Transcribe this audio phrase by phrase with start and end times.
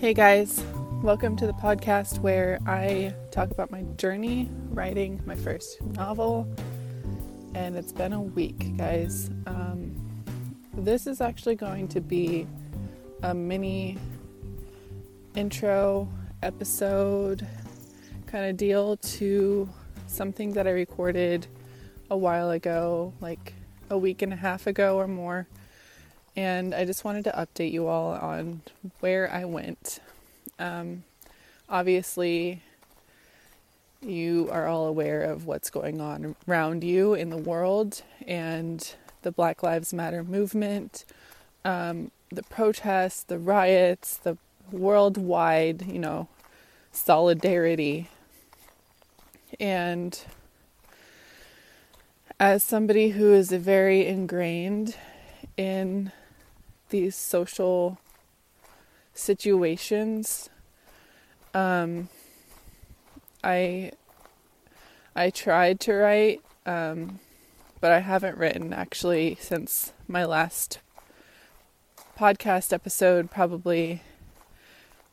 [0.00, 0.62] Hey guys,
[1.02, 6.46] welcome to the podcast where I talk about my journey writing my first novel.
[7.56, 9.28] And it's been a week, guys.
[9.48, 10.22] Um,
[10.72, 12.46] this is actually going to be
[13.24, 13.98] a mini
[15.34, 16.08] intro
[16.44, 17.44] episode
[18.28, 19.68] kind of deal to
[20.06, 21.48] something that I recorded
[22.08, 23.52] a while ago, like
[23.90, 25.48] a week and a half ago or more
[26.38, 28.62] and I just wanted to update you all on
[29.00, 29.98] where I went.
[30.60, 31.02] Um,
[31.68, 32.62] obviously,
[34.00, 39.32] you are all aware of what's going on around you in the world and the
[39.32, 41.04] Black Lives Matter movement,
[41.64, 44.38] um, the protests, the riots, the
[44.70, 46.28] worldwide, you know,
[46.92, 48.10] solidarity.
[49.58, 50.16] And
[52.38, 54.94] as somebody who is very ingrained
[55.56, 56.12] in
[56.88, 57.98] these social
[59.14, 60.48] situations
[61.54, 62.08] um,
[63.42, 63.92] I
[65.14, 67.18] I tried to write um,
[67.80, 70.80] but I haven't written actually since my last
[72.18, 74.02] podcast episode probably.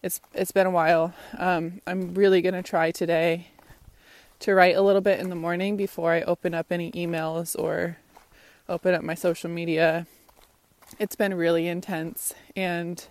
[0.02, 1.14] It's it's been a while.
[1.38, 3.48] Um, I'm really going to try today
[4.40, 7.98] to write a little bit in the morning before I open up any emails or
[8.68, 10.08] open up my social media
[11.00, 13.06] it's been really intense and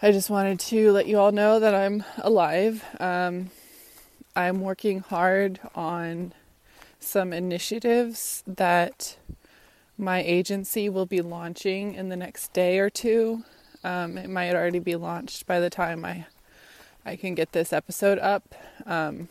[0.00, 2.84] I just wanted to let you all know that I'm alive.
[3.00, 3.50] Um,
[4.36, 6.32] I'm working hard on
[7.00, 9.16] some initiatives that
[9.96, 13.42] my agency will be launching in the next day or two.
[13.82, 16.26] Um, it might already be launched by the time I
[17.04, 18.54] I can get this episode up.
[18.84, 19.28] Um,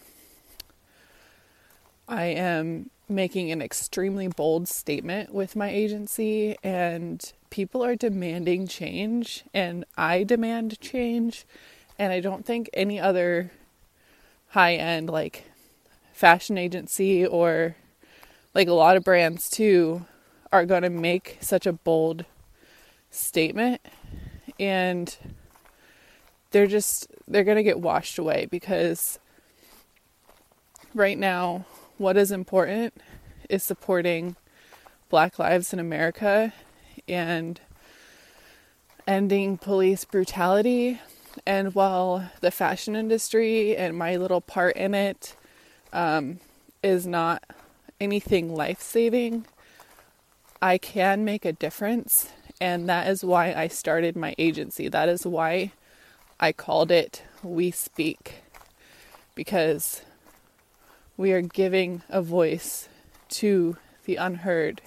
[2.08, 9.44] I am making an extremely bold statement with my agency, and people are demanding change,
[9.54, 11.46] and I demand change.
[12.00, 13.52] And I don't think any other
[14.50, 15.46] high end, like
[16.14, 17.76] fashion agency or
[18.54, 20.06] like a lot of brands too,
[20.52, 22.26] are going to make such a bold
[23.10, 23.82] statement.
[24.60, 25.16] And
[26.52, 29.20] they're just, they're going to get washed away because
[30.94, 31.66] right now
[31.98, 32.94] what is important
[33.50, 34.36] is supporting
[35.10, 36.54] Black lives in America
[37.08, 37.62] and
[39.08, 41.00] ending police brutality.
[41.46, 45.36] And while the fashion industry and my little part in it
[45.94, 46.40] um,
[46.84, 47.44] is not
[48.00, 49.46] anything life saving,
[50.62, 52.32] I can make a difference.
[52.60, 54.88] And that is why I started my agency.
[54.88, 55.72] That is why
[56.40, 58.42] I called it We Speak.
[59.36, 60.02] Because
[61.18, 62.88] we are giving a voice
[63.30, 64.82] to the unheard.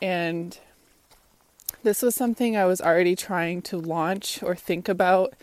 [0.00, 0.58] And
[1.82, 5.34] this was something I was already trying to launch or think about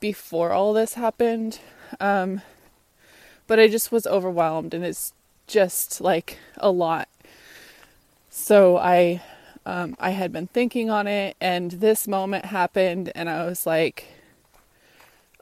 [0.00, 1.58] before all this happened.
[2.00, 2.40] Um,
[3.46, 5.12] but I just was overwhelmed and it's
[5.46, 7.08] just like a lot.
[8.30, 9.22] So I
[9.64, 14.15] um, I had been thinking on it and this moment happened and I was like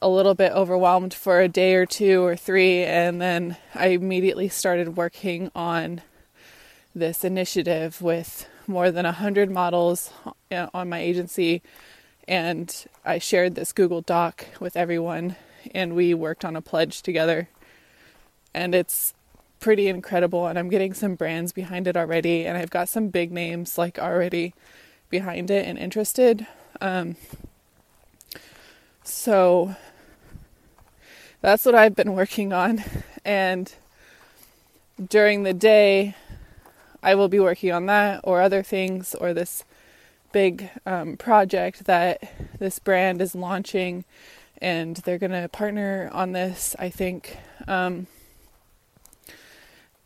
[0.04, 4.50] a little bit overwhelmed for a day or two or three, and then I immediately
[4.50, 6.02] started working on
[6.94, 10.12] this initiative with more than 100 models
[10.52, 11.62] on my agency.
[12.28, 15.36] And I shared this Google Doc with everyone,
[15.74, 17.48] and we worked on a pledge together.
[18.52, 19.14] And it's
[19.58, 23.32] pretty incredible, and I'm getting some brands behind it already, and I've got some big
[23.32, 24.52] names like already
[25.08, 26.46] behind it and interested.
[26.82, 27.16] Um,
[29.02, 29.76] so
[31.44, 32.82] that's what I've been working on.
[33.22, 33.70] And
[35.10, 36.14] during the day,
[37.02, 39.62] I will be working on that or other things or this
[40.32, 42.22] big um, project that
[42.58, 44.06] this brand is launching.
[44.62, 47.36] And they're going to partner on this, I think.
[47.68, 48.06] Um,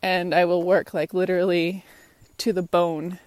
[0.01, 1.85] and I will work like literally
[2.39, 3.17] to the bone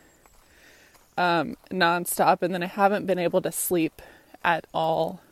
[1.17, 2.43] um, nonstop.
[2.43, 4.03] And then I haven't been able to sleep
[4.45, 5.23] at all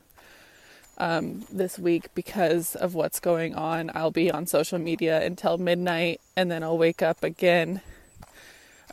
[1.00, 3.90] um, this week because of what's going on.
[3.94, 7.80] I'll be on social media until midnight and then I'll wake up again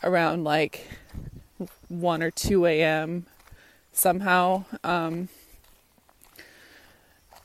[0.02, 0.88] around like
[1.90, 3.26] 1 or 2 a.m.
[3.92, 4.64] somehow.
[4.86, 5.28] Um,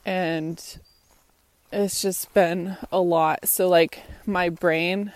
[0.06, 0.78] and
[1.72, 3.48] it's just been a lot.
[3.48, 5.12] So, like, my brain,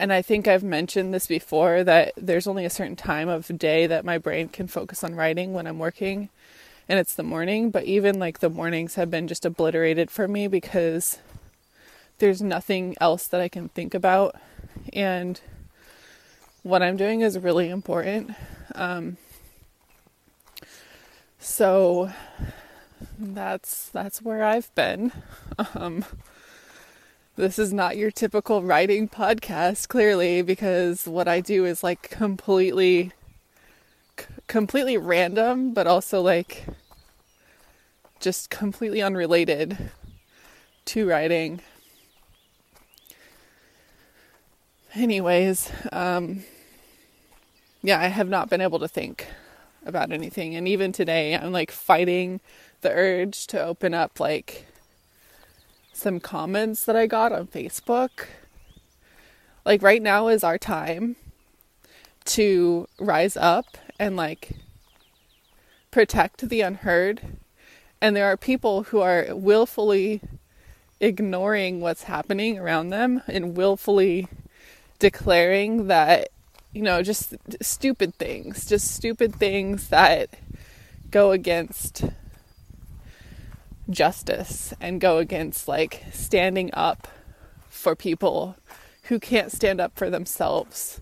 [0.00, 3.86] and I think I've mentioned this before that there's only a certain time of day
[3.86, 6.30] that my brain can focus on writing when I'm working
[6.88, 10.46] and it's the morning, but even like the mornings have been just obliterated for me
[10.48, 11.18] because
[12.18, 14.34] there's nothing else that I can think about.
[14.92, 15.40] And
[16.62, 18.32] what I'm doing is really important.
[18.74, 19.16] Um,
[21.38, 22.10] So
[23.18, 25.12] that's that's where I've been.
[25.74, 26.04] Um,
[27.36, 33.12] this is not your typical writing podcast, clearly, because what I do is like completely,
[34.48, 36.64] completely random, but also like
[38.18, 39.90] just completely unrelated
[40.86, 41.60] to writing.
[44.94, 46.42] Anyways, um,
[47.82, 49.26] yeah, I have not been able to think
[49.84, 50.56] about anything.
[50.56, 52.40] And even today, I'm like fighting
[52.80, 54.66] the urge to open up like
[55.92, 58.26] some comments that I got on Facebook.
[59.64, 61.16] Like, right now is our time
[62.24, 64.52] to rise up and like
[65.90, 67.20] protect the unheard.
[68.00, 70.20] And there are people who are willfully
[71.00, 74.28] ignoring what's happening around them and willfully
[74.98, 76.28] declaring that,
[76.72, 80.30] you know, just stupid things, just stupid things that
[81.10, 82.04] go against
[83.90, 87.08] justice and go against like standing up
[87.68, 88.56] for people
[89.04, 91.00] who can't stand up for themselves.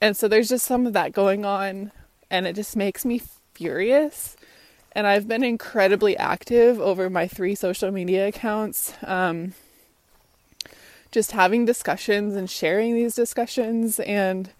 [0.00, 1.92] And so there's just some of that going on,
[2.30, 3.20] and it just makes me
[3.54, 4.36] furious.
[4.92, 8.94] And I've been incredibly active over my three social media accounts.
[9.02, 9.54] Um,
[11.10, 14.50] just having discussions and sharing these discussions and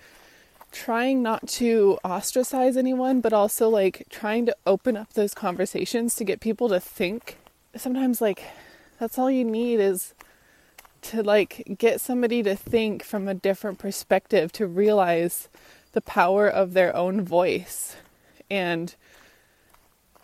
[0.70, 6.24] trying not to ostracize anyone, but also like trying to open up those conversations to
[6.24, 7.38] get people to think.
[7.76, 8.42] Sometimes, like,
[8.98, 10.14] that's all you need is
[11.00, 15.48] to like get somebody to think from a different perspective to realize
[15.92, 17.96] the power of their own voice
[18.50, 18.94] and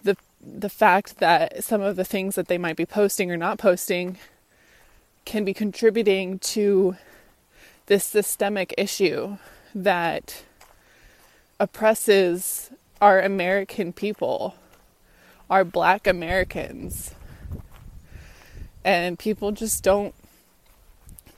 [0.03, 3.59] the the fact that some of the things that they might be posting or not
[3.59, 4.19] posting
[5.25, 6.97] can be contributing to
[7.87, 9.37] this systemic issue
[9.75, 10.45] that
[11.59, 12.71] oppresses
[13.01, 14.55] our American people,
[15.51, 17.15] our black Americans.
[18.85, 20.15] And people just don't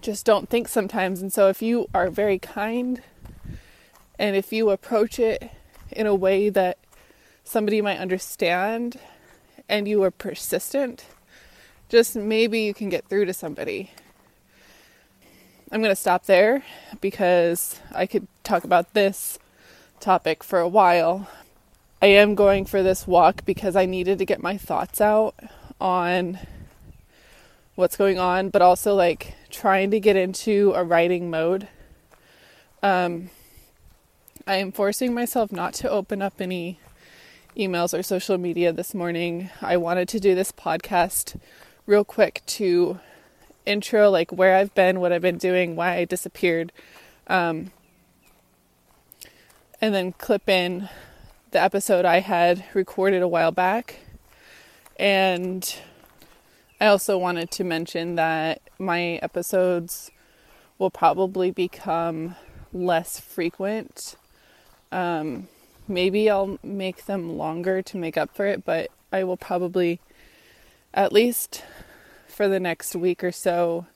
[0.02, 1.20] just don't think sometimes.
[1.20, 3.02] And so if you are very kind
[4.18, 5.50] and if you approach it
[5.90, 6.78] in a way that
[7.44, 8.98] somebody might understand
[9.68, 11.06] and you are persistent,
[11.88, 13.90] just maybe you can get through to somebody.
[15.70, 16.62] I'm going to stop there
[17.00, 19.38] because I could talk about this
[20.00, 21.28] topic for a while.
[22.00, 25.34] I am going for this walk because I needed to get my thoughts out
[25.80, 26.38] on
[27.74, 31.68] what's going on, but also like trying to get into a writing mode.
[32.82, 33.30] Um,
[34.48, 36.78] I am forcing myself not to open up any
[37.56, 39.50] emails or social media this morning.
[39.60, 41.36] I wanted to do this podcast
[41.84, 43.00] real quick to
[43.64, 46.70] intro like where I've been, what I've been doing, why I disappeared,
[47.26, 47.72] um,
[49.80, 50.90] and then clip in
[51.50, 53.96] the episode I had recorded a while back.
[54.96, 55.76] And
[56.80, 60.12] I also wanted to mention that my episodes
[60.78, 62.36] will probably become
[62.72, 64.14] less frequent.
[64.92, 65.48] Um,
[65.88, 70.00] maybe I'll make them longer to make up for it, but I will probably
[70.96, 71.62] at least
[72.26, 73.86] for the next week or so,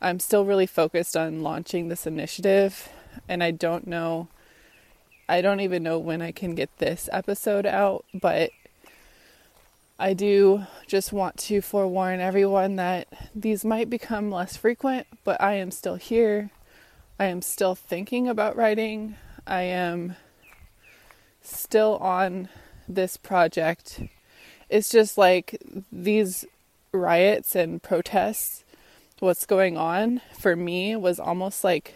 [0.00, 2.88] I'm still really focused on launching this initiative,
[3.28, 4.28] and I don't know,
[5.28, 8.50] I don't even know when I can get this episode out, but
[9.98, 15.54] I do just want to forewarn everyone that these might become less frequent, but I
[15.54, 16.50] am still here.
[17.18, 19.16] I am still thinking about writing.
[19.46, 20.16] I am
[21.46, 22.48] still on
[22.88, 24.00] this project
[24.68, 25.62] it's just like
[25.92, 26.44] these
[26.92, 28.64] riots and protests,
[29.20, 31.94] what's going on for me was almost like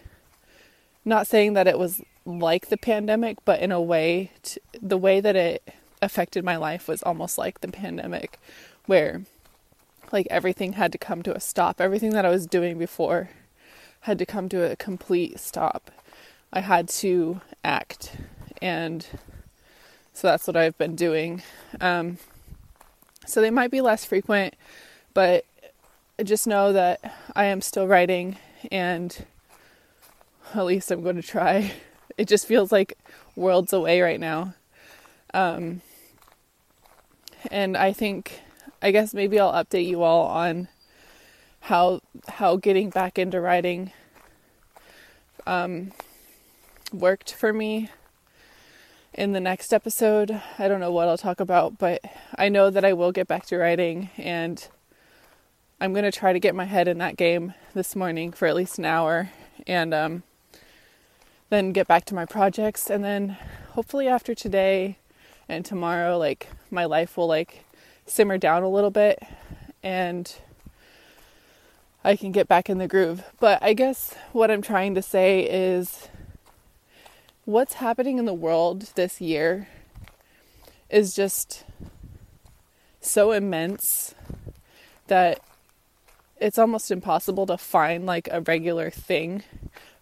[1.05, 5.21] not saying that it was like the pandemic, but in a way, to, the way
[5.21, 8.39] that it affected my life was almost like the pandemic,
[8.87, 9.23] where
[10.13, 11.81] like everything had to come to a stop.
[11.81, 13.31] Everything that I was doing before
[14.01, 15.91] had to come to a complete stop.
[16.53, 18.17] I had to act,
[18.63, 19.07] and
[20.13, 21.43] so that's what I've been doing.
[21.81, 22.19] Um,
[23.27, 24.55] so they might be less frequent,
[25.15, 25.45] but
[26.23, 27.01] just know that
[27.35, 28.37] I am still writing
[28.71, 29.25] and
[30.55, 31.73] at least I'm going to try.
[32.19, 32.99] It just feels like
[33.35, 34.53] worlds away right now.
[35.33, 35.81] Um,
[37.51, 38.43] and I think
[38.83, 40.69] I guess maybe I'll update you all on
[41.61, 43.93] how how getting back into writing
[45.47, 45.93] um,
[46.93, 47.89] worked for me
[49.21, 50.41] in the next episode.
[50.59, 52.03] I don't know what I'll talk about, but
[52.39, 54.67] I know that I will get back to writing and
[55.79, 58.57] I'm going to try to get my head in that game this morning for at
[58.57, 59.29] least an hour
[59.67, 60.23] and um,
[61.51, 62.89] then get back to my projects.
[62.89, 63.37] And then
[63.73, 64.97] hopefully, after today
[65.51, 67.67] and tomorrow like my life will like
[68.07, 69.23] simmer down a little bit
[69.83, 70.35] and
[72.03, 73.23] I can get back in the groove.
[73.39, 76.09] But I guess what I'm trying to say is
[77.45, 79.69] what's happening in the world this year
[80.89, 81.65] is just
[83.01, 84.15] so immense
[85.07, 85.41] that
[86.39, 89.43] it's almost impossible to find like a regular thing,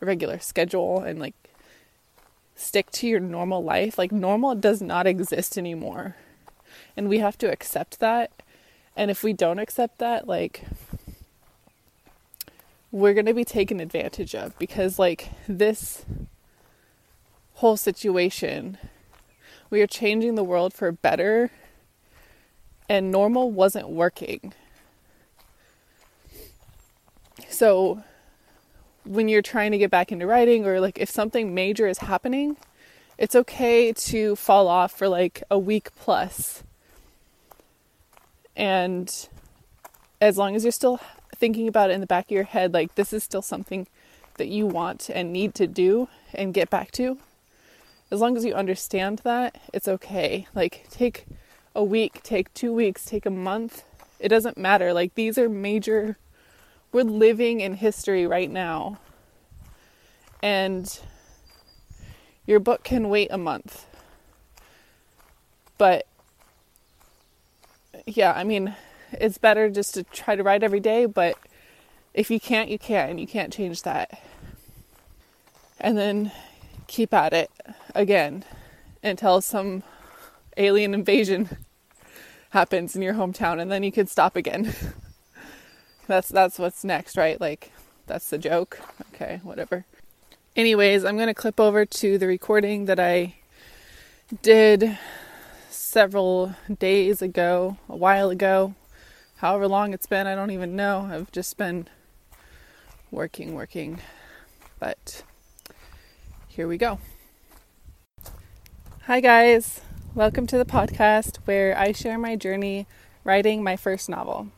[0.00, 1.35] a regular schedule, and like
[2.59, 3.97] stick to your normal life.
[3.97, 6.16] Like, normal does not exist anymore.
[6.97, 8.30] And we have to accept that.
[8.97, 10.64] And if we don't accept that, like,
[12.90, 16.04] we're going to be taken advantage of because, like, this
[17.58, 18.78] whole situation,
[19.68, 21.50] we are changing the world for better,
[22.88, 24.54] and normal wasn't working.
[27.48, 28.04] So
[29.04, 32.56] when you're trying to get back into writing or like if something major is happening,
[33.18, 36.62] it's okay to fall off for like a week plus.
[38.54, 39.12] And
[40.20, 41.00] as long as you're still
[41.34, 43.88] thinking about it in the back of your head, like this is still something
[44.36, 47.18] that you want and need to do and get back to,
[48.10, 50.46] as long as you understand that, it's okay.
[50.54, 51.26] Like, take
[51.74, 53.84] a week, take two weeks, take a month.
[54.18, 54.92] It doesn't matter.
[54.92, 56.16] Like, these are major
[56.92, 58.98] we're living in history right now.
[60.42, 60.98] And
[62.46, 63.86] your book can wait a month.
[65.76, 66.06] But
[68.06, 68.74] yeah, I mean,
[69.12, 71.36] it's better just to try to write every day, but
[72.14, 74.22] if you can't, you can't, and you can't change that.
[75.78, 76.32] And then
[76.88, 77.50] keep at it
[77.95, 78.45] again
[79.04, 79.85] until some
[80.57, 81.49] alien invasion
[82.50, 84.75] happens in your hometown, and then you can stop again.
[86.09, 87.38] That's that's what's next, right?
[87.38, 87.71] Like
[88.07, 88.80] that's the joke.
[89.12, 89.85] Okay, whatever.
[90.57, 93.35] Anyways, I'm going to clip over to the recording that I
[94.40, 94.99] did
[95.68, 98.75] several days ago, a while ago.
[99.37, 101.11] However long it's been, I don't even know.
[101.12, 101.88] I've just been
[103.11, 104.00] working, working.
[104.80, 105.25] But
[106.58, 106.98] here we go.
[109.02, 109.80] Hi, guys.
[110.12, 112.88] Welcome to the podcast where I share my journey
[113.22, 114.48] writing my first novel.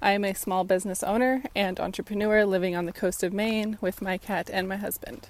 [0.00, 4.00] I am a small business owner and entrepreneur living on the coast of Maine with
[4.00, 5.28] my cat and my husband.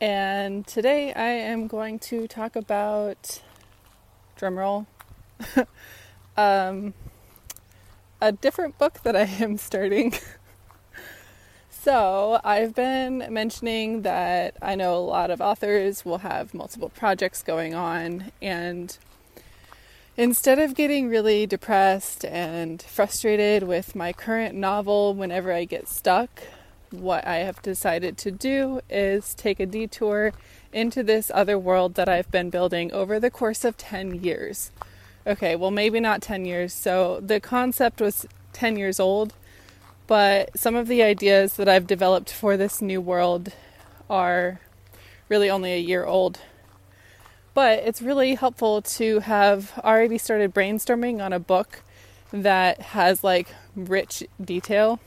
[0.00, 3.40] And today I am going to talk about
[4.36, 4.86] drumroll
[6.36, 6.92] um,
[8.20, 10.12] a different book that I am starting.
[11.84, 17.42] so, I've been mentioning that I know a lot of authors will have multiple projects
[17.42, 18.96] going on and
[20.16, 26.44] Instead of getting really depressed and frustrated with my current novel whenever I get stuck,
[26.92, 30.32] what I have decided to do is take a detour
[30.72, 34.70] into this other world that I've been building over the course of 10 years.
[35.26, 36.72] Okay, well, maybe not 10 years.
[36.72, 39.34] So the concept was 10 years old,
[40.06, 43.52] but some of the ideas that I've developed for this new world
[44.10, 44.60] are
[45.28, 46.40] really only a year old.
[47.54, 51.82] But it's really helpful to have already started brainstorming on a book
[52.32, 55.00] that has like rich detail.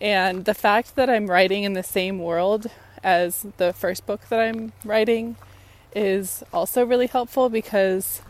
[0.00, 2.66] And the fact that I'm writing in the same world
[3.02, 5.36] as the first book that I'm writing
[5.94, 8.20] is also really helpful because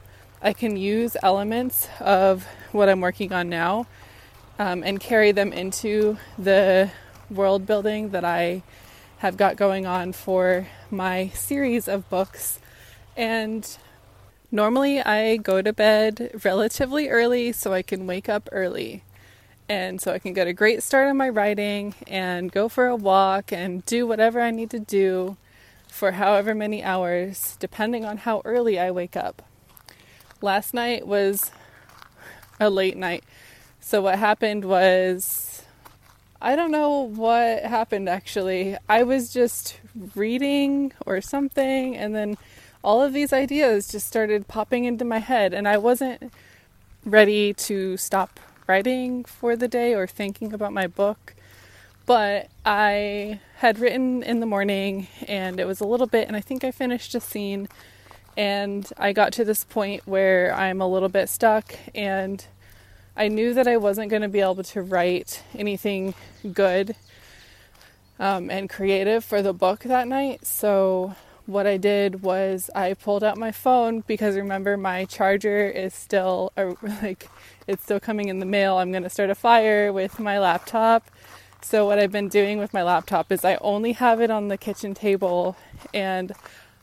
[0.42, 3.86] I can use elements of what I'm working on now
[4.58, 6.90] um, and carry them into the
[7.30, 8.62] world building that I
[9.18, 12.58] have got going on for my series of books
[13.16, 13.76] and
[14.50, 19.02] normally I go to bed relatively early so I can wake up early.
[19.68, 22.96] And so I can get a great start on my writing and go for a
[22.96, 25.36] walk and do whatever I need to do
[25.88, 29.42] for however many hours, depending on how early I wake up.
[30.42, 31.50] Last night was
[32.60, 33.24] a late night.
[33.86, 35.62] So what happened was
[36.40, 38.78] I don't know what happened actually.
[38.88, 39.78] I was just
[40.14, 42.38] reading or something and then
[42.82, 46.32] all of these ideas just started popping into my head, and I wasn't
[47.04, 51.34] ready to stop writing for the day or thinking about my book.
[52.04, 56.42] But I had written in the morning, and it was a little bit, and I
[56.42, 57.68] think I finished a scene.
[58.36, 62.44] And I got to this point where I'm a little bit stuck, and
[63.16, 66.14] I knew that I wasn't going to be able to write anything
[66.52, 66.96] good
[68.18, 70.44] um, and creative for the book that night.
[70.44, 71.14] So
[71.46, 76.52] what I did was I pulled out my phone because remember my charger is still
[77.02, 77.28] like
[77.66, 78.78] it's still coming in the mail.
[78.78, 81.08] I'm going to start a fire with my laptop.
[81.62, 84.58] So what I've been doing with my laptop is I only have it on the
[84.58, 85.56] kitchen table
[85.94, 86.32] and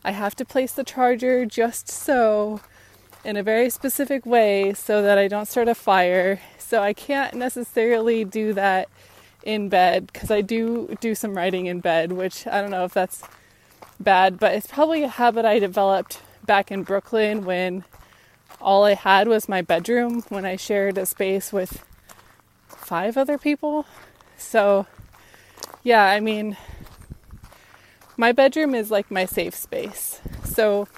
[0.02, 2.60] I have to place the charger just so
[3.24, 6.40] in a very specific way so that I don't start a fire.
[6.58, 8.88] So I can't necessarily do that
[9.42, 12.94] in bed because I do do some writing in bed, which I don't know if
[12.94, 13.22] that's
[14.00, 17.84] bad, but it's probably a habit I developed back in Brooklyn when
[18.60, 21.84] all I had was my bedroom when I shared a space with
[22.66, 23.86] five other people.
[24.36, 24.86] So,
[25.82, 26.56] yeah, I mean,
[28.16, 30.20] my bedroom is like my safe space.
[30.44, 30.88] So,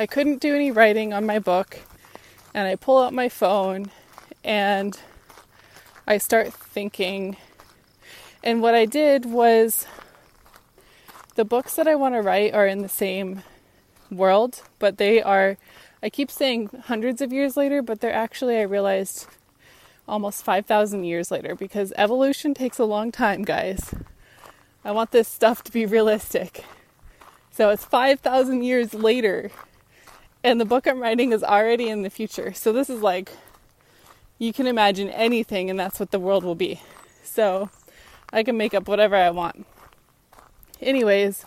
[0.00, 1.80] I couldn't do any writing on my book,
[2.54, 3.90] and I pull out my phone
[4.44, 4.96] and
[6.06, 7.36] I start thinking.
[8.44, 9.88] And what I did was
[11.34, 13.42] the books that I want to write are in the same
[14.08, 15.58] world, but they are,
[16.00, 19.26] I keep saying hundreds of years later, but they're actually, I realized,
[20.06, 23.92] almost 5,000 years later because evolution takes a long time, guys.
[24.84, 26.64] I want this stuff to be realistic.
[27.50, 29.50] So it's 5,000 years later
[30.44, 32.52] and the book I'm writing is already in the future.
[32.52, 33.32] So this is like
[34.38, 36.80] you can imagine anything, and that's what the world will be.
[37.24, 37.70] So
[38.32, 39.66] I can make up whatever I want.
[40.80, 41.44] Anyways,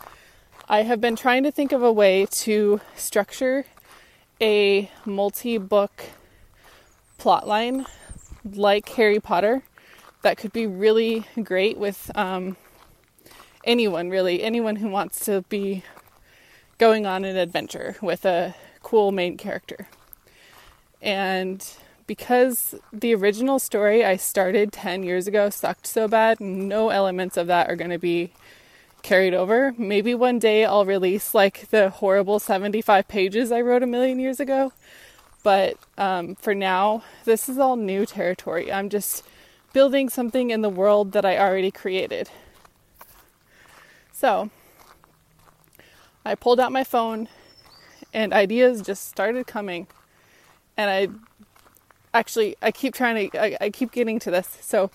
[0.68, 3.66] I have been trying to think of a way to structure
[4.42, 6.04] a multi book
[7.20, 7.86] plotline
[8.44, 9.64] like Harry Potter
[10.22, 12.58] that could be really great with um,
[13.64, 15.84] anyone, really, anyone who wants to be
[16.78, 19.88] going on an adventure with a cool main character.
[21.02, 21.66] And
[22.08, 27.48] because the original story I started 10 years ago sucked so bad, no elements of
[27.48, 28.34] that are going to be
[29.02, 29.74] carried over.
[29.78, 34.40] Maybe one day I'll release like the horrible 75 pages I wrote a million years
[34.40, 34.74] ago.
[35.44, 38.72] But um, for now, this is all new territory.
[38.72, 39.24] I'm just
[39.74, 42.30] building something in the world that I already created.
[44.12, 44.52] So
[46.24, 47.28] I pulled out my phone
[48.13, 49.88] and ideas just started coming.
[50.77, 51.08] And I
[52.13, 54.58] actually, I keep trying to, I, I keep getting to this.
[54.62, 54.92] So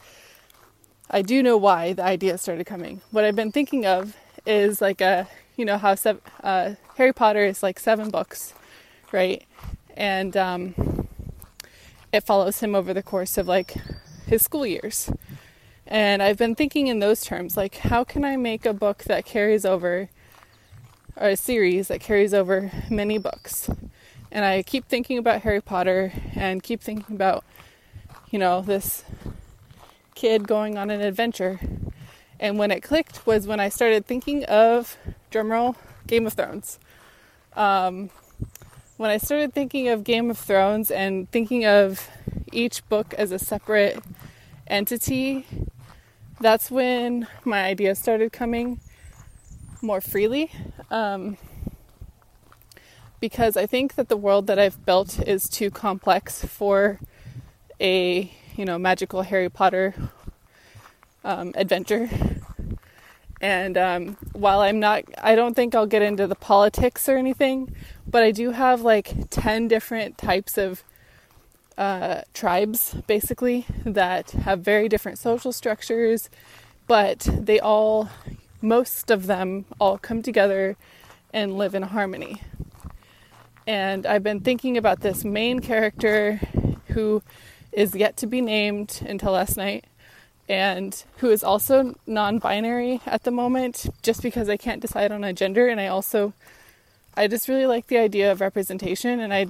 [1.10, 3.00] I do know why the ideas started coming.
[3.10, 7.44] What I've been thinking of is like a, you know, how seven, uh, Harry Potter
[7.44, 8.52] is like seven books,
[9.12, 9.44] right?
[9.96, 11.08] And um,
[12.12, 13.74] it follows him over the course of like
[14.26, 15.10] his school years.
[15.86, 19.24] And I've been thinking in those terms, like, how can I make a book that
[19.24, 20.08] carries over
[21.16, 23.70] or a series that carries over many books.
[24.30, 27.44] And I keep thinking about Harry Potter and keep thinking about,
[28.30, 29.04] you know, this
[30.14, 31.60] kid going on an adventure.
[32.38, 34.96] And when it clicked was when I started thinking of,
[35.30, 35.76] drumroll,
[36.06, 36.78] Game of Thrones.
[37.54, 38.10] Um,
[38.96, 42.08] when I started thinking of Game of Thrones and thinking of
[42.52, 44.02] each book as a separate
[44.66, 45.46] entity,
[46.40, 48.80] that's when my ideas started coming
[49.82, 50.50] more freely.
[50.90, 51.36] Um,
[53.20, 57.00] because I think that the world that I've built is too complex for
[57.80, 59.94] a you know magical Harry Potter
[61.24, 62.08] um, adventure.
[63.40, 67.74] And um, while I'm not, I don't think I'll get into the politics or anything,
[68.06, 70.82] but I do have like 10 different types of
[71.76, 76.30] uh, tribes basically that have very different social structures,
[76.86, 78.08] but they all
[78.60, 80.76] most of them all come together
[81.32, 82.42] and live in harmony.
[83.66, 86.40] And I've been thinking about this main character
[86.88, 87.22] who
[87.72, 89.84] is yet to be named until last night
[90.48, 95.24] and who is also non binary at the moment just because I can't decide on
[95.24, 95.66] a gender.
[95.66, 96.32] And I also,
[97.16, 99.46] I just really like the idea of representation and I,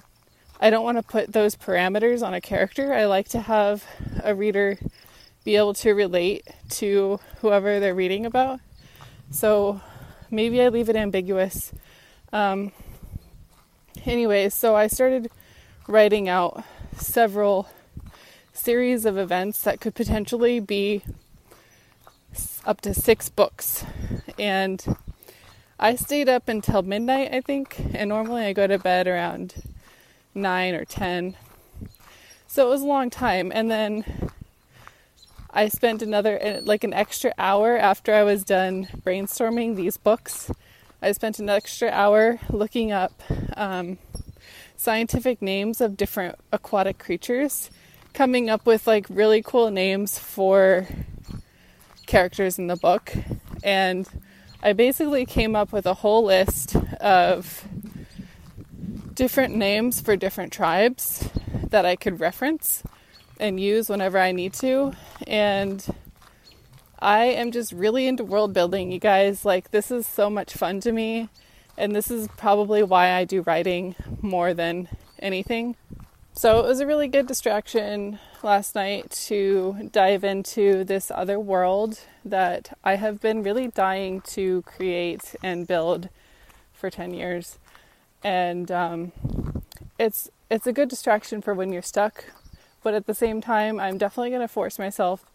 [0.60, 2.94] I don't want to put those parameters on a character.
[2.94, 3.84] I like to have
[4.24, 4.78] a reader
[5.44, 8.58] be able to relate to whoever they're reading about.
[9.30, 9.80] So
[10.30, 11.72] maybe I leave it ambiguous.
[12.32, 12.72] Um,
[14.04, 15.30] anyways, so I started
[15.86, 16.64] writing out
[16.96, 17.68] several
[18.52, 21.02] series of events that could potentially be
[22.64, 23.84] up to six books.
[24.38, 24.96] And
[25.78, 29.54] I stayed up until midnight, I think, and normally I go to bed around
[30.34, 31.36] nine or ten.
[32.46, 33.52] So it was a long time.
[33.54, 34.30] And then
[35.56, 40.52] I spent another, eh, like an extra hour after I was done brainstorming these books.
[41.00, 43.22] I spent an extra hour looking up
[43.56, 43.96] um,
[44.76, 47.70] scientific names of different aquatic creatures,
[48.12, 50.86] coming up with like really cool names for
[52.04, 53.14] characters in the book.
[53.64, 54.06] And
[54.62, 57.66] I basically came up with a whole list of
[59.14, 61.30] different names for different tribes
[61.70, 62.82] that I could reference
[63.38, 64.92] and use whenever I need to.
[65.26, 65.84] And
[66.98, 69.44] I am just really into world building, you guys.
[69.44, 71.28] Like, this is so much fun to me.
[71.78, 75.76] And this is probably why I do writing more than anything.
[76.32, 82.00] So it was a really good distraction last night to dive into this other world
[82.24, 86.10] that I have been really dying to create and build
[86.74, 87.58] for 10 years.
[88.22, 89.12] And um,
[89.98, 92.26] it's it's a good distraction for when you're stuck,
[92.86, 95.26] but at the same time, I'm definitely going to force myself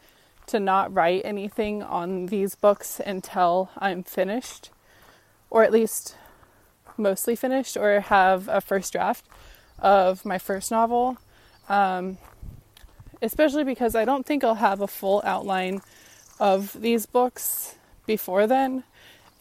[0.48, 4.70] to not write anything on these books until I'm finished,
[5.50, 6.16] or at least
[6.96, 9.26] mostly finished, or have a first draft
[9.80, 11.18] of my first novel.
[11.68, 12.20] Um,
[13.22, 15.82] especially because I don't think I'll have a full outline
[16.40, 18.86] of these books before then.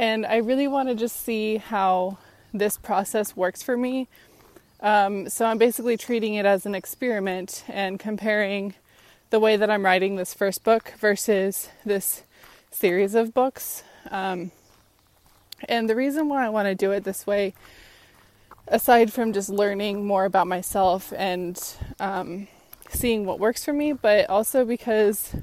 [0.01, 2.19] And I really want to just see how
[2.53, 4.09] this process works for me.
[4.83, 8.75] Um, so I'm basically treating it as an experiment and comparing
[9.29, 12.23] the way that I'm writing this first book versus this
[12.71, 13.85] series of books.
[14.11, 14.53] Um,
[15.69, 17.53] and the reason why I want to do it this way,
[18.69, 21.63] aside from just learning more about myself and
[21.99, 22.49] um,
[22.89, 25.37] seeing what works for me, but also because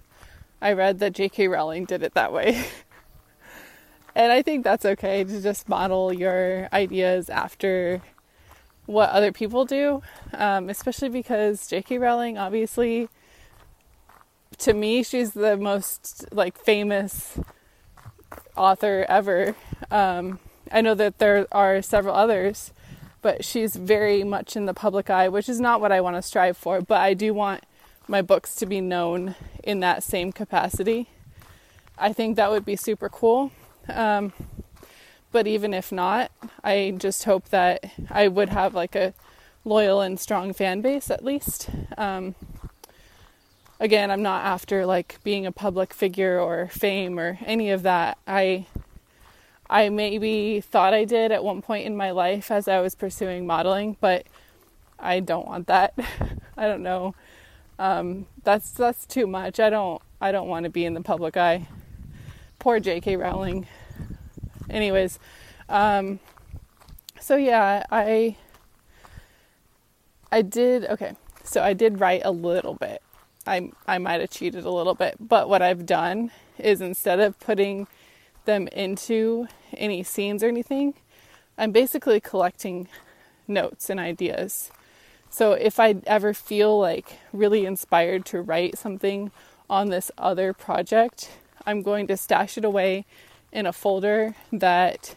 [0.61, 1.47] I read that J.K.
[1.47, 2.65] Rowling did it that way.
[4.15, 8.01] and I think that's okay to just model your ideas after
[8.87, 10.01] what other people do,
[10.33, 11.99] um, especially because J.K.
[11.99, 13.09] Rowling, obviously,
[14.59, 17.37] to me, she's the most like famous
[18.55, 19.55] author ever.
[19.91, 20.39] Um,
[20.71, 22.71] I know that there are several others,
[23.21, 26.21] but she's very much in the public eye, which is not what I want to
[26.21, 26.81] strive for.
[26.81, 27.63] But I do want
[28.07, 31.09] my books to be known in that same capacity.
[31.97, 33.51] I think that would be super cool.
[33.89, 34.33] Um,
[35.31, 36.31] but even if not,
[36.63, 39.13] I just hope that I would have like a
[39.65, 41.69] loyal and strong fan base at least.
[41.97, 42.35] Um,
[43.79, 48.17] again, I'm not after like being a public figure or fame or any of that.
[48.27, 48.65] I
[49.69, 53.45] I maybe thought I did at one point in my life as I was pursuing
[53.45, 54.25] modeling, but
[54.97, 55.93] I don't want that.
[56.57, 57.15] I don't know.
[57.77, 59.59] Um, that's that's too much.
[59.59, 61.67] I don't I don't want to be in the public eye.
[62.59, 63.17] Poor J.K.
[63.17, 63.67] Rowling.
[64.69, 65.19] Anyways,
[65.69, 66.19] um,
[67.19, 68.35] so yeah, I
[70.31, 71.15] I did okay.
[71.43, 73.01] So I did write a little bit.
[73.45, 77.39] I I might have cheated a little bit, but what I've done is instead of
[77.39, 77.87] putting
[78.45, 80.95] them into any scenes or anything.
[81.57, 82.87] I'm basically collecting
[83.47, 84.71] notes and ideas.
[85.29, 89.31] So if I ever feel like really inspired to write something
[89.69, 91.29] on this other project,
[91.65, 93.05] I'm going to stash it away
[93.51, 95.15] in a folder that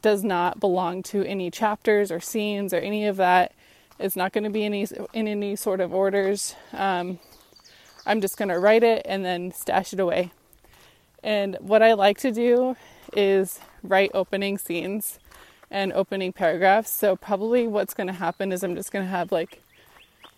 [0.00, 3.52] does not belong to any chapters or scenes or any of that.
[3.98, 6.54] It's not going to be any in any sort of orders.
[6.72, 7.18] Um,
[8.06, 10.32] I'm just going to write it and then stash it away.
[11.22, 12.76] And what I like to do
[13.12, 15.18] is write opening scenes
[15.70, 16.90] and opening paragraphs.
[16.90, 19.62] So, probably what's going to happen is I'm just going to have like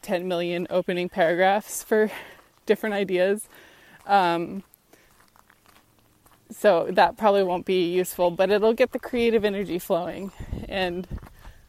[0.02, 2.10] 10 million opening paragraphs for
[2.66, 3.48] different ideas.
[4.06, 4.64] Um,
[6.52, 10.32] so, that probably won't be useful, but it'll get the creative energy flowing.
[10.68, 11.06] And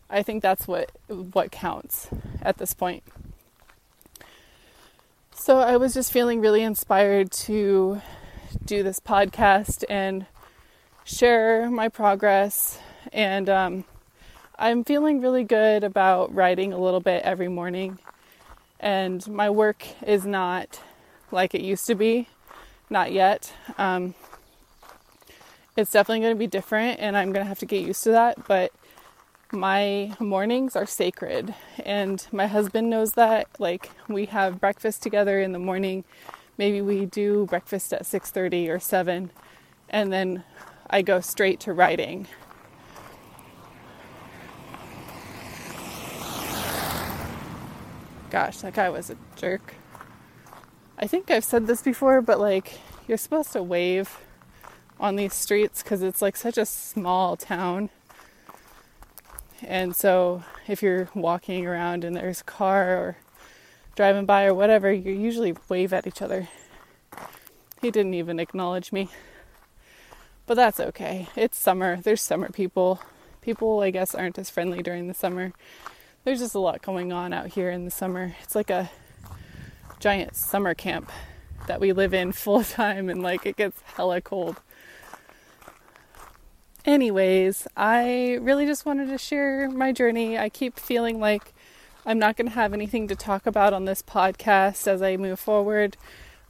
[0.09, 2.09] I think that's what, what counts
[2.41, 3.03] at this point.
[5.33, 8.01] So, I was just feeling really inspired to
[8.65, 10.25] do this podcast and
[11.03, 12.79] share my progress.
[13.11, 13.85] And um,
[14.57, 17.99] I'm feeling really good about writing a little bit every morning.
[18.79, 20.79] And my work is not
[21.31, 22.27] like it used to be,
[22.89, 23.53] not yet.
[23.77, 24.13] Um,
[25.75, 28.11] it's definitely going to be different, and I'm going to have to get used to
[28.11, 28.47] that.
[28.47, 28.71] But
[29.51, 33.47] my mornings are sacred, and my husband knows that.
[33.59, 36.03] Like, we have breakfast together in the morning
[36.57, 39.31] maybe we do breakfast at 6:30 or 7
[39.89, 40.43] and then
[40.89, 42.27] I go straight to writing.
[48.29, 49.75] Gosh, that guy was a jerk.
[50.97, 54.19] I think I've said this before, but like you're supposed to wave
[55.03, 57.89] on these streets cuz it's like such a small town.
[59.61, 63.17] And so if you're walking around and there's a car or
[63.95, 66.47] driving by or whatever, you usually wave at each other.
[67.81, 69.09] He didn't even acknowledge me.
[70.45, 71.27] But that's okay.
[71.35, 71.97] It's summer.
[72.01, 73.01] There's summer people.
[73.41, 75.51] People, I guess, aren't as friendly during the summer.
[76.23, 78.35] There's just a lot going on out here in the summer.
[78.41, 78.89] It's like a
[79.99, 81.11] giant summer camp
[81.67, 84.61] that we live in full time and like it gets hella cold.
[86.85, 90.37] Anyways, I really just wanted to share my journey.
[90.37, 91.53] I keep feeling like
[92.05, 95.39] I'm not going to have anything to talk about on this podcast as I move
[95.39, 95.95] forward.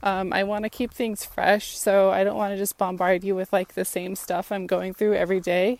[0.02, 3.36] Um, I want to keep things fresh, so I don't want to just bombard you
[3.36, 5.78] with like the same stuff I'm going through every day.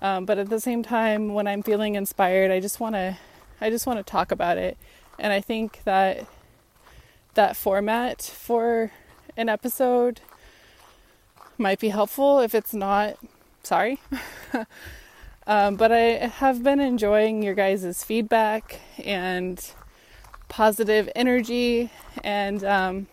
[0.00, 3.18] Um, but at the same time, when I'm feeling inspired, I just want to,
[3.60, 4.78] I just want to talk about it.
[5.18, 6.26] And I think that
[7.34, 8.92] that format for
[9.36, 10.22] an episode
[11.58, 12.40] might be helpful.
[12.40, 13.18] If it's not,
[13.66, 14.00] sorry.
[15.46, 19.60] um, but I have been enjoying your guys' feedback and
[20.48, 21.90] positive energy.
[22.22, 23.06] And um,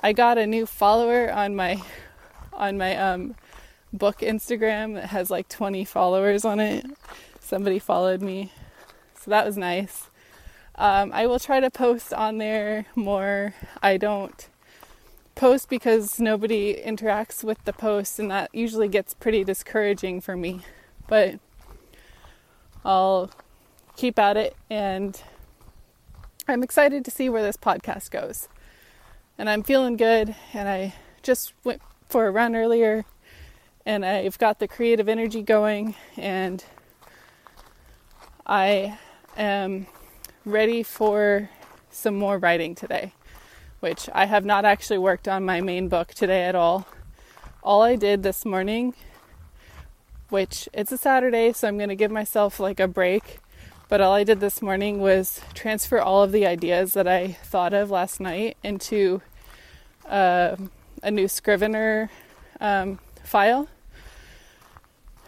[0.00, 1.82] I got a new follower on my
[2.54, 3.34] on my um,
[3.92, 6.86] book Instagram that has like 20 followers on it.
[7.38, 8.50] Somebody followed me,
[9.20, 10.08] so that was nice.
[10.74, 13.54] Um, I will try to post on there more.
[13.82, 14.48] I don't
[15.36, 20.62] post because nobody interacts with the post, and that usually gets pretty discouraging for me.
[21.06, 21.38] But
[22.84, 23.30] I'll
[23.96, 25.22] keep at it, and
[26.48, 28.48] I'm excited to see where this podcast goes.
[29.38, 33.04] And I'm feeling good, and I just went for a run earlier,
[33.84, 36.64] and I've got the creative energy going, and
[38.46, 38.98] I
[39.36, 39.86] am
[40.46, 41.50] ready for
[41.90, 43.12] some more writing today
[43.86, 46.88] which I have not actually worked on my main book today at all.
[47.62, 48.94] All I did this morning,
[50.28, 53.38] which it's a Saturday, so I'm going to give myself like a break.
[53.88, 57.72] But all I did this morning was transfer all of the ideas that I thought
[57.72, 59.22] of last night into
[60.08, 60.56] uh,
[61.04, 62.10] a new Scrivener
[62.60, 63.68] um, file.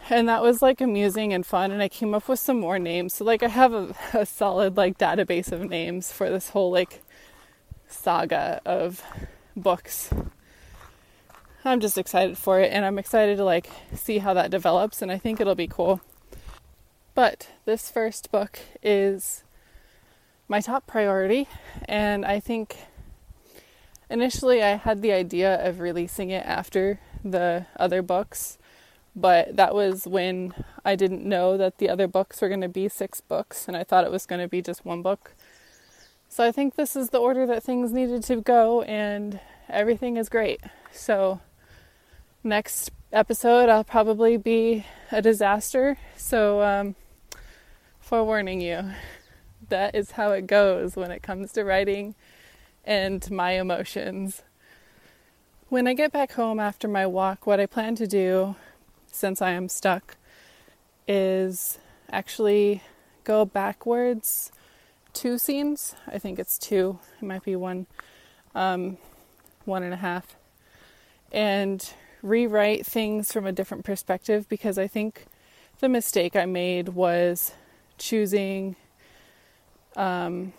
[0.09, 3.13] And that was like amusing and fun, and I came up with some more names.
[3.13, 7.01] So, like, I have a, a solid like database of names for this whole like
[7.89, 9.03] saga of
[9.55, 10.09] books.
[11.65, 15.11] I'm just excited for it and I'm excited to like see how that develops and
[15.11, 15.99] I think it'll be cool.
[17.13, 19.43] But this first book is
[20.47, 21.49] my top priority
[21.85, 22.77] and I think
[24.09, 28.57] initially I had the idea of releasing it after the other books,
[29.15, 30.53] but that was when
[30.85, 33.83] I didn't know that the other books were going to be six books and I
[33.83, 35.35] thought it was going to be just one book.
[36.39, 40.29] So I think this is the order that things needed to go, and everything is
[40.29, 40.61] great.
[40.89, 41.41] So,
[42.45, 45.97] next episode, I'll probably be a disaster.
[46.15, 46.95] So, um,
[47.99, 48.91] forewarning you,
[49.67, 52.15] that is how it goes when it comes to writing
[52.85, 54.41] and my emotions.
[55.67, 58.55] When I get back home after my walk, what I plan to do,
[59.11, 60.15] since I am stuck,
[61.05, 62.81] is actually
[63.25, 64.53] go backwards
[65.19, 65.95] two scenes.
[66.07, 66.97] I think it's two.
[67.21, 67.87] It might be one,
[68.55, 68.97] um,
[69.65, 70.37] one and a half.
[71.29, 71.85] And
[72.21, 75.25] rewrite things from a different perspective because I think
[75.81, 77.53] the mistake I made was
[77.97, 78.77] choosing
[79.97, 80.53] um,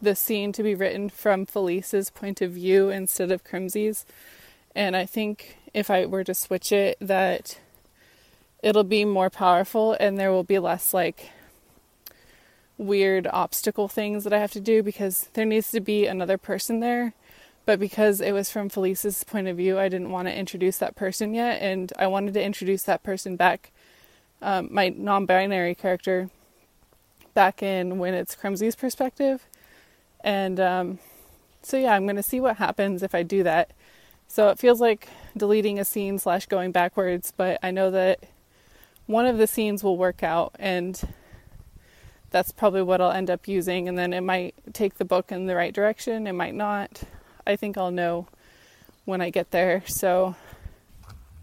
[0.00, 4.06] the scene to be written from Felice's point of view instead of Crimsey's.
[4.74, 7.58] And I think if I were to switch it, that
[8.62, 11.30] it'll be more powerful and there will be less like
[12.78, 16.80] weird obstacle things that I have to do because there needs to be another person
[16.80, 17.14] there.
[17.64, 20.94] But because it was from Felice's point of view, I didn't want to introduce that
[20.94, 23.72] person yet, and I wanted to introduce that person back,
[24.40, 26.30] um, my non-binary character,
[27.34, 29.46] back in when it's Crimsey's perspective,
[30.20, 30.98] and um,
[31.60, 33.72] so yeah, I'm going to see what happens if I do that.
[34.28, 38.20] So it feels like deleting a scene slash going backwards, but I know that
[39.06, 41.00] one of the scenes will work out, and
[42.30, 43.88] that's probably what I'll end up using.
[43.88, 47.02] And then it might take the book in the right direction, it might not.
[47.46, 48.26] I think I'll know
[49.04, 49.82] when I get there.
[49.86, 50.34] So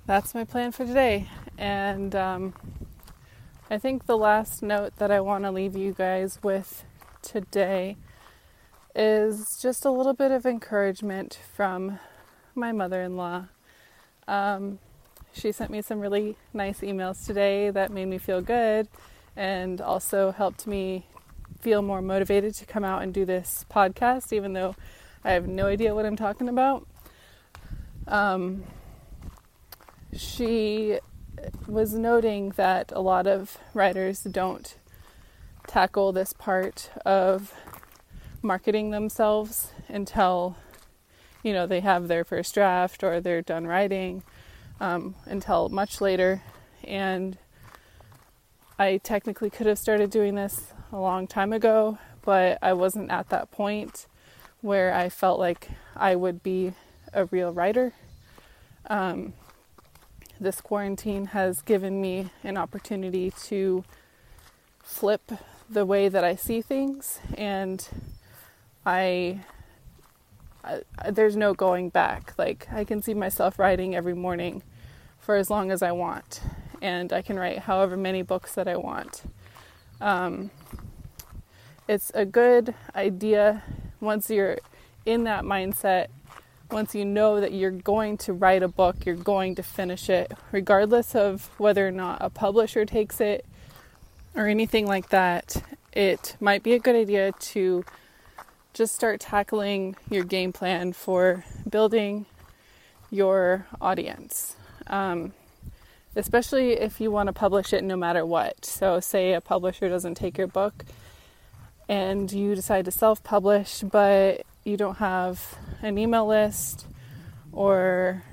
[0.05, 1.29] that's my plan for today.
[1.57, 2.53] And um,
[3.69, 6.83] I think the last note that I want to leave you guys with
[7.21, 7.97] today
[8.95, 11.99] is just a little bit of encouragement from
[12.53, 13.45] my mother in law.
[14.27, 14.79] Um,
[15.31, 18.87] she sent me some really nice emails today that made me feel good
[19.35, 21.07] and also helped me
[21.59, 24.75] feel more motivated to come out and do this podcast, even though
[25.23, 26.85] I have no idea what I'm talking about.
[28.07, 28.63] Um,
[30.15, 30.99] she
[31.67, 34.75] was noting that a lot of writers don't
[35.67, 37.53] tackle this part of
[38.41, 40.57] marketing themselves until
[41.41, 44.21] you know they have their first draft or they're done writing
[44.79, 46.43] um, until much later
[46.83, 47.37] and
[48.77, 53.29] I technically could have started doing this a long time ago, but I wasn't at
[53.29, 54.07] that point
[54.61, 56.73] where I felt like I would be
[57.13, 57.93] a real writer.
[58.87, 59.33] Um,
[60.39, 63.83] this quarantine has given me an opportunity to
[64.81, 65.31] flip
[65.69, 67.87] the way that I see things, and
[68.85, 69.41] I,
[70.63, 70.81] I
[71.11, 72.33] there's no going back.
[72.37, 74.63] Like I can see myself writing every morning
[75.19, 76.41] for as long as I want,
[76.83, 79.23] and I can write however many books that I want.
[80.01, 80.51] Um,
[81.87, 83.63] it's a good idea
[84.01, 84.57] once you're
[85.05, 86.07] in that mindset,
[86.69, 90.33] once you know that you're going to write a book, you're going to finish it,
[90.51, 93.45] regardless of whether or not a publisher takes it
[94.35, 97.85] or anything like that, it might be a good idea to
[98.73, 102.25] just start tackling your game plan for building
[103.09, 104.57] your audience.
[104.87, 105.31] Um,
[106.15, 108.65] especially if you want to publish it no matter what.
[108.65, 110.85] So, say a publisher doesn't take your book
[111.89, 116.85] and you decide to self publish, but you don't have an email list
[117.51, 118.23] or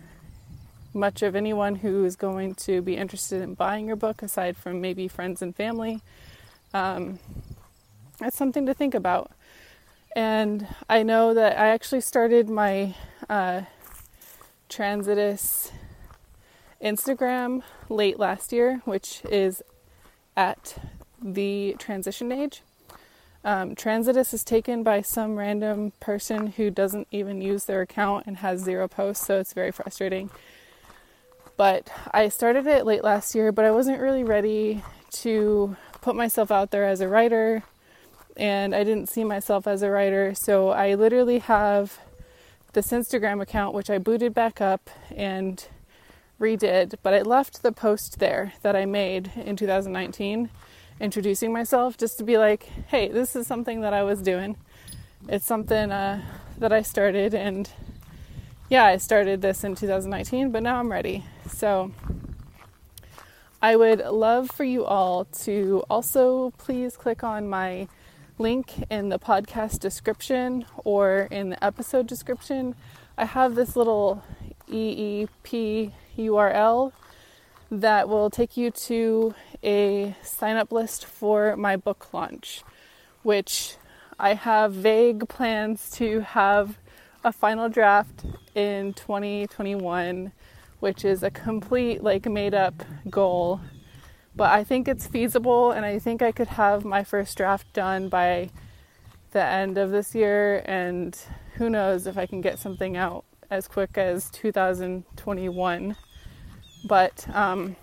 [0.92, 4.80] much of anyone who is going to be interested in buying your book aside from
[4.80, 6.00] maybe friends and family.
[6.74, 7.18] Um,
[8.18, 9.30] that's something to think about.
[10.16, 12.94] And I know that I actually started my
[13.28, 13.62] uh,
[14.68, 15.70] Transitus
[16.82, 19.62] Instagram late last year, which is
[20.36, 20.78] at
[21.22, 22.62] the transition age.
[23.42, 28.38] Um, Transitus is taken by some random person who doesn't even use their account and
[28.38, 30.30] has zero posts, so it's very frustrating.
[31.56, 36.50] But I started it late last year, but I wasn't really ready to put myself
[36.50, 37.62] out there as a writer,
[38.36, 41.98] and I didn't see myself as a writer, so I literally have
[42.72, 45.66] this Instagram account which I booted back up and
[46.40, 50.50] redid, but I left the post there that I made in 2019
[50.98, 54.56] introducing myself just to be like, hey, this is something that I was doing.
[55.28, 56.22] It's something uh,
[56.58, 57.70] that I started, and
[58.68, 61.24] yeah, I started this in 2019, but now I'm ready.
[61.48, 61.92] So
[63.62, 67.88] I would love for you all to also please click on my
[68.38, 72.74] link in the podcast description or in the episode description.
[73.18, 74.22] I have this little
[74.70, 75.92] EEP
[76.26, 76.92] URL
[77.70, 82.62] that will take you to a sign up list for my book launch,
[83.22, 83.76] which
[84.18, 86.78] I have vague plans to have
[87.22, 90.32] a final draft in 2021,
[90.80, 93.60] which is a complete, like, made up goal.
[94.34, 98.08] But I think it's feasible, and I think I could have my first draft done
[98.08, 98.50] by
[99.32, 100.62] the end of this year.
[100.64, 101.18] And
[101.54, 105.96] who knows if I can get something out as quick as 2021.
[106.84, 107.76] But um,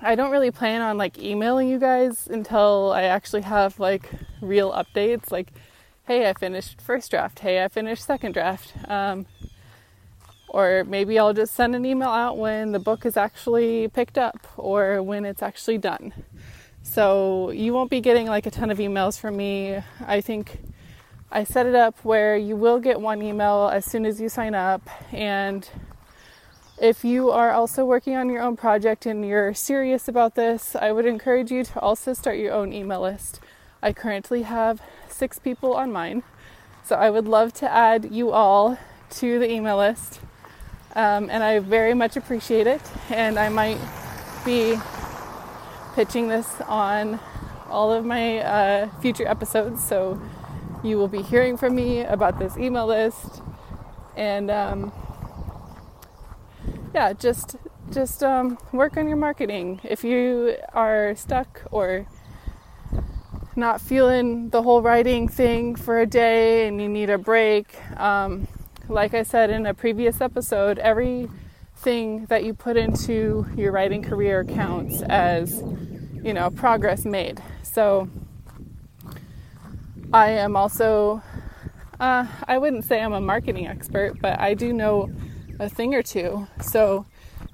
[0.00, 4.72] I don't really plan on like emailing you guys until I actually have like real
[4.72, 5.30] updates.
[5.30, 5.52] Like,
[6.06, 7.38] hey, I finished first draft.
[7.40, 8.72] Hey, I finished second draft.
[8.88, 9.26] Um,
[10.48, 14.46] or maybe I'll just send an email out when the book is actually picked up
[14.56, 16.12] or when it's actually done.
[16.82, 19.80] So you won't be getting like a ton of emails from me.
[20.06, 20.60] I think
[21.32, 24.54] I set it up where you will get one email as soon as you sign
[24.54, 25.68] up and
[26.80, 30.90] if you are also working on your own project and you're serious about this, I
[30.92, 33.40] would encourage you to also start your own email list.
[33.82, 36.24] I currently have six people on mine,
[36.82, 38.78] so I would love to add you all
[39.10, 40.20] to the email list.
[40.96, 42.80] Um, and I very much appreciate it.
[43.10, 43.78] And I might
[44.44, 44.76] be
[45.94, 47.20] pitching this on
[47.68, 50.20] all of my uh, future episodes, so
[50.82, 53.42] you will be hearing from me about this email list.
[54.16, 54.92] And um,
[56.94, 57.56] yeah, just
[57.90, 59.80] just um, work on your marketing.
[59.82, 62.06] If you are stuck or
[63.56, 68.46] not feeling the whole writing thing for a day and you need a break, um,
[68.88, 74.44] like I said in a previous episode, everything that you put into your writing career
[74.44, 75.62] counts as
[76.22, 77.42] you know progress made.
[77.64, 78.08] So
[80.12, 81.22] I am also
[81.98, 85.10] uh, I wouldn't say I'm a marketing expert, but I do know
[85.58, 86.46] a thing or two.
[86.62, 87.06] So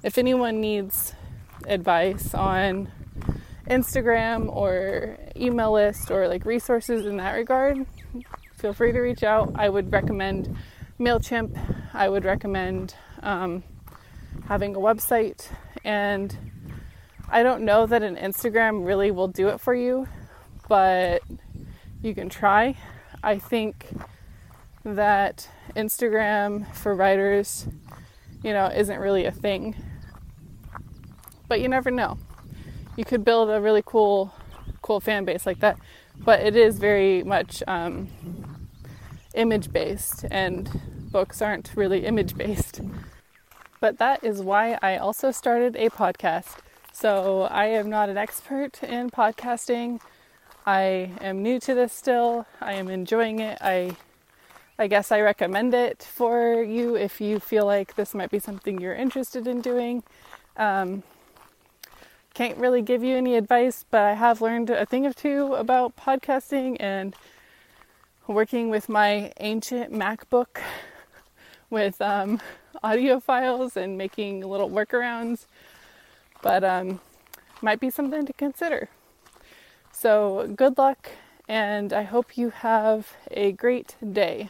[0.03, 1.13] if anyone needs
[1.67, 2.91] advice on
[3.67, 7.85] Instagram or email list or like resources in that regard,
[8.55, 9.51] feel free to reach out.
[9.55, 10.55] I would recommend
[10.99, 11.57] MailChimp.
[11.93, 13.63] I would recommend um,
[14.47, 15.47] having a website.
[15.83, 16.35] And
[17.29, 20.07] I don't know that an Instagram really will do it for you,
[20.67, 21.21] but
[22.01, 22.75] you can try.
[23.23, 23.87] I think
[24.83, 27.67] that Instagram for writers
[28.43, 29.75] you know, isn't really a thing.
[31.47, 32.17] But you never know.
[32.95, 34.33] You could build a really cool,
[34.81, 35.77] cool fan base like that.
[36.17, 38.09] But it is very much um,
[39.33, 40.69] image based, and
[41.11, 42.81] books aren't really image based.
[43.79, 46.57] But that is why I also started a podcast.
[46.93, 50.01] So I am not an expert in podcasting.
[50.65, 52.45] I am new to this still.
[52.59, 53.57] I am enjoying it.
[53.61, 53.95] I
[54.79, 58.79] I guess I recommend it for you if you feel like this might be something
[58.79, 60.03] you're interested in doing.
[60.57, 61.03] Um,
[62.33, 65.97] can't really give you any advice, but I have learned a thing or two about
[65.97, 67.15] podcasting and
[68.25, 70.61] working with my ancient MacBook
[71.69, 72.39] with um,
[72.81, 75.45] audio files and making little workarounds.
[76.41, 77.01] But um,
[77.61, 78.89] might be something to consider.
[79.91, 81.11] So, good luck,
[81.47, 84.49] and I hope you have a great day.